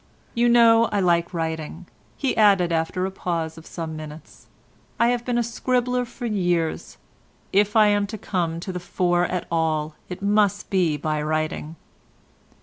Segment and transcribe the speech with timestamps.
[0.33, 1.85] You know I like writing,"
[2.17, 4.47] he added after a pause of some minutes,
[4.99, 6.97] "I have been a scribbler for years.
[7.53, 11.75] If I am to come to the fore at all it must be by writing."